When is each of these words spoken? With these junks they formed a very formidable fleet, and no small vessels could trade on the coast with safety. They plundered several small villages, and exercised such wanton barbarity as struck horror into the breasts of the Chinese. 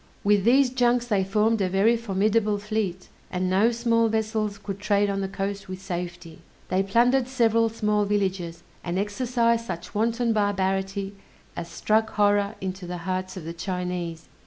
With 0.23 0.45
these 0.45 0.71
junks 0.71 1.05
they 1.05 1.23
formed 1.23 1.61
a 1.61 1.69
very 1.69 1.95
formidable 1.95 2.57
fleet, 2.57 3.07
and 3.29 3.47
no 3.51 3.69
small 3.69 4.07
vessels 4.07 4.57
could 4.57 4.79
trade 4.79 5.11
on 5.11 5.21
the 5.21 5.27
coast 5.27 5.69
with 5.69 5.79
safety. 5.79 6.41
They 6.69 6.81
plundered 6.81 7.27
several 7.27 7.69
small 7.69 8.05
villages, 8.05 8.63
and 8.83 8.97
exercised 8.97 9.67
such 9.67 9.93
wanton 9.93 10.33
barbarity 10.33 11.13
as 11.55 11.69
struck 11.69 12.09
horror 12.13 12.55
into 12.59 12.87
the 12.87 13.01
breasts 13.05 13.37
of 13.37 13.43
the 13.45 13.53
Chinese. 13.53 14.27